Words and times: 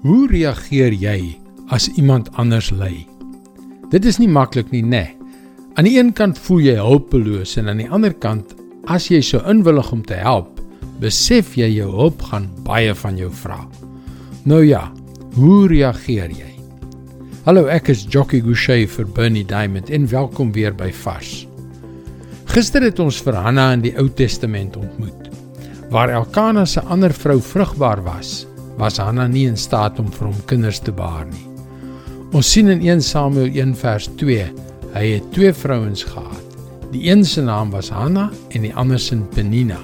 Hoe 0.00 0.30
reageer 0.30 0.94
jy 0.96 1.34
as 1.76 1.90
iemand 2.00 2.30
anders 2.40 2.70
ly? 2.72 3.02
Dit 3.92 4.06
is 4.08 4.16
nie 4.16 4.30
maklik 4.32 4.70
nie, 4.72 4.80
né? 4.80 4.88
Nee. 4.88 5.34
Aan 5.76 5.84
die 5.84 5.98
een 5.98 6.14
kant 6.16 6.38
voel 6.40 6.62
jy 6.64 6.76
hulpeloos 6.80 7.52
en 7.60 7.68
aan 7.68 7.82
die 7.82 7.88
ander 7.92 8.14
kant, 8.16 8.54
as 8.88 9.10
jy 9.12 9.20
so 9.20 9.44
inwillig 9.44 9.90
om 9.92 10.00
te 10.00 10.16
help, 10.16 10.56
besef 11.04 11.52
jy 11.60 11.68
jou 11.74 11.90
hulp 11.92 12.24
gaan 12.30 12.48
baie 12.64 12.94
van 12.96 13.20
jou 13.20 13.28
vra. 13.42 13.60
Nou 14.48 14.62
ja, 14.64 14.86
hoe 15.36 15.68
reageer 15.68 16.32
jy? 16.32 16.48
Hallo, 17.44 17.68
ek 17.68 17.92
is 17.92 18.06
Jockey 18.08 18.40
Gouchee 18.40 18.88
vir 18.88 19.04
Bernie 19.04 19.44
Diamond 19.44 19.92
en 19.92 20.08
welkom 20.08 20.54
weer 20.56 20.72
by 20.72 20.88
Vars. 21.04 21.44
Gister 22.48 22.88
het 22.88 23.04
ons 23.04 23.20
vir 23.20 23.36
Hanna 23.36 23.74
in 23.76 23.84
die 23.84 23.92
Ou 24.00 24.08
Testament 24.08 24.80
ontmoet, 24.80 25.28
waar 25.92 26.08
Elkana 26.08 26.64
se 26.64 26.80
ander 26.88 27.12
vrou 27.12 27.36
vrugbaar 27.44 28.00
was 28.08 28.48
was 28.80 28.96
Hanna 28.96 29.26
nie 29.28 29.44
in 29.44 29.58
staat 29.60 29.98
om 30.00 30.08
vir 30.14 30.30
hom 30.30 30.42
kinders 30.48 30.80
te 30.80 30.92
baar 30.96 31.26
nie. 31.28 31.44
Ons 32.32 32.48
sien 32.54 32.70
in 32.72 32.80
1 32.86 33.02
Samuel 33.04 33.50
1 33.52 33.74
vers 33.76 34.06
2, 34.20 34.46
hy 34.94 35.04
het 35.10 35.26
twee 35.34 35.52
vrouens 35.52 36.04
gehad. 36.06 36.56
Die 36.90 37.04
een 37.10 37.24
se 37.26 37.42
naam 37.44 37.70
was 37.74 37.90
Hanna 37.92 38.30
en 38.50 38.64
die 38.64 38.72
ander 38.74 38.98
se 38.98 39.18
Penina. 39.34 39.78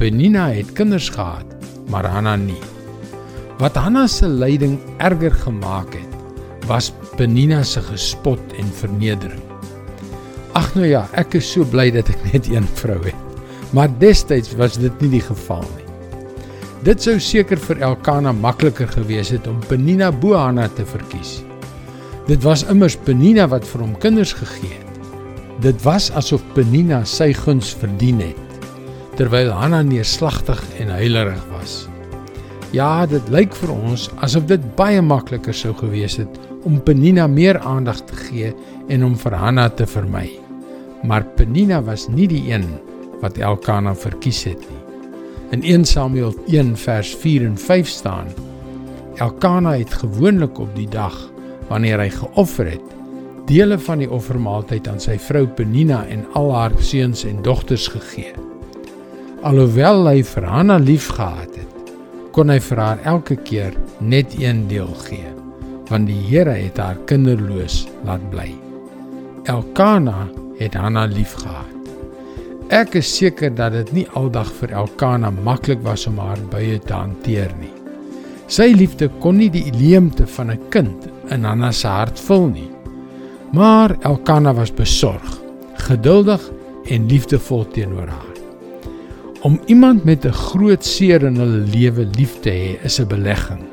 Penina 0.00 0.48
het 0.52 0.72
kinders 0.76 1.08
gehad, 1.12 1.46
maar 1.88 2.08
Hanna 2.08 2.34
nie. 2.36 2.58
Wat 3.60 3.76
Hanna 3.76 4.06
se 4.08 4.28
lyding 4.28 4.78
erger 4.98 5.36
gemaak 5.44 5.94
het, 5.94 6.16
was 6.66 6.90
Penina 7.16 7.62
se 7.62 7.82
gespot 7.84 8.40
en 8.58 8.72
vernedering. 8.80 9.42
Ag 10.58 10.72
nou 10.74 10.88
ja, 10.88 11.04
ek 11.14 11.36
is 11.38 11.52
so 11.52 11.68
bly 11.68 11.90
dat 11.94 12.10
ek 12.10 12.24
net 12.32 12.50
een 12.50 12.66
vrou 12.80 12.98
het. 13.04 13.28
Maar 13.76 13.92
destyds 14.00 14.56
was 14.58 14.80
dit 14.80 15.04
nie 15.04 15.12
die 15.20 15.22
geval 15.22 15.62
nie. 15.76 15.89
Dit 16.80 17.02
sou 17.04 17.18
seker 17.20 17.60
vir 17.60 17.82
Elkana 17.84 18.30
makliker 18.32 18.88
gewees 18.88 19.28
het 19.34 19.44
om 19.50 19.58
Penina 19.68 20.06
bo 20.08 20.32
Hanna 20.32 20.64
te 20.72 20.86
verkies. 20.88 21.42
Dit 22.24 22.40
was 22.40 22.62
immers 22.72 22.96
Penina 23.04 23.44
wat 23.52 23.66
vir 23.68 23.82
hom 23.84 23.92
kinders 24.00 24.32
gegee 24.38 24.78
het. 24.78 25.10
Dit 25.60 25.84
was 25.84 26.08
asof 26.16 26.40
Penina 26.56 27.02
sy 27.04 27.34
guns 27.36 27.74
verdien 27.76 28.22
het, 28.24 28.56
terwyl 29.20 29.52
Hanna 29.52 29.82
neerslagtig 29.84 30.62
en 30.80 30.94
huilerig 30.96 31.44
was. 31.52 31.82
Ja, 32.72 33.04
dit 33.04 33.28
lyk 33.28 33.52
vir 33.60 33.76
ons 33.76 34.08
asof 34.24 34.48
dit 34.48 34.64
baie 34.80 35.04
makliker 35.04 35.52
sou 35.52 35.74
gewees 35.76 36.16
het 36.22 36.40
om 36.64 36.80
Penina 36.80 37.28
meer 37.28 37.60
aandag 37.60 38.06
te 38.08 38.16
gee 38.24 38.54
en 38.88 39.04
om 39.04 39.20
vir 39.20 39.36
Hanna 39.36 39.68
te 39.68 39.84
vermy. 39.84 40.30
Maar 41.04 41.28
Penina 41.36 41.84
was 41.84 42.08
nie 42.08 42.30
die 42.30 42.46
een 42.48 42.70
wat 43.20 43.36
Elkana 43.36 43.92
verkies 43.92 44.46
het 44.48 44.64
nie. 44.64 44.79
In 45.50 45.62
1 45.62 45.84
Samuel 45.84 46.34
1 46.46 46.76
vers 46.76 47.14
4 47.16 47.44
en 47.44 47.58
5 47.58 47.88
staan: 47.88 48.26
Elkana 49.14 49.72
het 49.76 49.92
gewoonlik 49.92 50.58
op 50.58 50.76
die 50.76 50.88
dag 50.88 51.16
wanneer 51.68 51.98
hy 51.98 52.10
geoffer 52.10 52.70
het, 52.70 52.92
dele 53.46 53.78
van 53.78 53.98
die 53.98 54.10
offermaaltyd 54.10 54.86
aan 54.88 55.02
sy 55.02 55.16
vrou 55.18 55.48
Penina 55.58 56.04
en 56.06 56.22
al 56.38 56.52
haar 56.54 56.76
seuns 56.78 57.24
en 57.26 57.42
dogters 57.42 57.88
gegee. 57.90 58.30
Alhoewel 59.42 60.06
hy 60.06 60.22
vir 60.22 60.46
Hanna 60.46 60.78
liefgehad 60.78 61.58
het, 61.58 61.90
kon 62.30 62.54
hy 62.54 62.60
vir 62.62 62.84
haar 62.84 63.02
elke 63.16 63.34
keer 63.42 63.74
net 63.98 64.38
een 64.38 64.68
deel 64.70 64.94
gee, 65.08 65.34
want 65.90 66.06
die 66.06 66.20
Here 66.30 66.54
het 66.54 66.78
haar 66.78 67.02
kinderloos 67.10 67.88
laat 68.06 68.22
bly. 68.30 68.52
Elkana 69.50 70.28
het 70.62 70.78
Hanna 70.78 71.08
liefgehad. 71.10 71.79
Ek 72.70 72.92
is 72.94 73.08
seker 73.10 73.50
dat 73.58 73.72
dit 73.74 73.88
nie 73.96 74.04
aldag 74.14 74.46
vir 74.60 74.70
Elkana 74.78 75.32
maklik 75.34 75.80
was 75.82 76.04
om 76.06 76.20
haar 76.22 76.38
bye 76.52 76.76
te 76.78 76.94
hanteer 76.94 77.50
nie. 77.58 77.72
Sy 78.46 78.68
liefde 78.76 79.08
kon 79.22 79.40
nie 79.40 79.48
die 79.50 79.72
leemte 79.74 80.22
van 80.36 80.52
'n 80.54 80.68
kind 80.70 81.08
in 81.34 81.44
Hanna 81.44 81.72
se 81.72 81.88
hart 81.88 82.20
vul 82.20 82.46
nie. 82.46 82.70
Maar 83.52 83.96
Elkana 84.06 84.54
was 84.54 84.70
besorg, 84.70 85.40
geduldig 85.88 86.40
en 86.86 87.08
liefdevol 87.08 87.66
teenoor 87.74 88.06
haar. 88.06 88.38
Om 89.42 89.58
iemand 89.66 90.04
met 90.04 90.24
'n 90.24 90.32
groot 90.32 90.84
seer 90.84 91.24
in 91.24 91.36
hulle 91.36 91.66
lewe 91.74 92.06
lief 92.18 92.40
te 92.40 92.50
hê, 92.50 92.84
is 92.84 93.00
'n 93.00 93.08
belegging. 93.08 93.66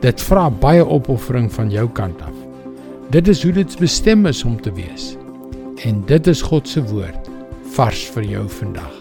Dit 0.00 0.20
vra 0.20 0.50
baie 0.50 0.84
opoffering 0.84 1.52
van 1.52 1.70
jou 1.70 1.88
kant 1.88 2.20
af. 2.20 2.36
Dit 3.10 3.28
is 3.28 3.42
hoe 3.42 3.52
dit 3.52 3.78
bestem 3.78 4.26
is 4.26 4.44
om 4.44 4.60
te 4.60 4.72
wees. 4.72 5.16
En 5.84 6.02
dit 6.06 6.26
is 6.26 6.42
God 6.42 6.68
se 6.68 6.82
woord 6.82 7.21
vars 7.76 8.04
vir 8.14 8.24
jou 8.28 8.44
vandag. 8.60 8.92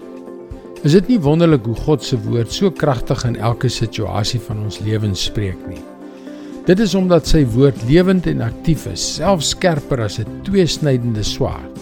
Is 0.81 0.95
dit 0.95 1.11
nie 1.11 1.19
wonderlik 1.21 1.65
hoe 1.69 1.75
God 1.83 2.03
se 2.03 2.17
woord 2.23 2.53
so 2.53 2.71
kragtig 2.73 3.23
in 3.27 3.35
elke 3.37 3.69
situasie 3.69 4.39
van 4.47 4.63
ons 4.65 4.79
lewens 4.81 5.27
spreek 5.27 5.59
nie? 5.69 5.81
Dit 6.65 6.79
is 6.79 6.95
omdat 6.97 7.27
sy 7.29 7.43
woord 7.55 7.77
lewend 7.89 8.27
en 8.29 8.43
aktief 8.45 8.85
is, 8.89 9.03
selfs 9.17 9.51
skerper 9.55 10.01
as 10.05 10.19
'n 10.19 10.41
tweesnydende 10.45 11.23
swaard. 11.23 11.77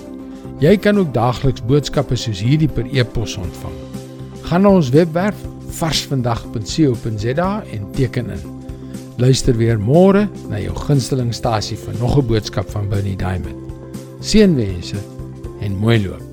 Jy 0.59 0.77
kan 0.77 0.97
ook 0.97 1.13
daagliks 1.13 1.63
boodskappe 1.63 2.15
soos 2.15 2.41
hierdie 2.41 2.67
per 2.67 2.85
e-pos 2.91 3.37
ontvang. 3.37 3.75
Gaan 4.43 4.61
na 4.61 4.69
ons 4.69 4.89
webwerf 4.89 5.35
varsvandag.co.za 5.79 7.63
en 7.73 7.91
teken 7.91 8.29
in. 8.29 8.43
Luister 9.17 9.55
weer 9.57 9.79
môre 9.79 10.27
na 10.49 10.59
jou 10.59 10.75
gunstelingstasie 10.75 11.77
vir 11.77 11.93
nog 11.99 12.17
'n 12.17 12.27
boodskap 12.27 12.69
van 12.69 12.89
Bernie 12.89 13.15
Diamond. 13.15 13.55
Seënwense 14.19 14.97
en 15.61 15.75
mooi 15.75 16.07
loop. 16.07 16.28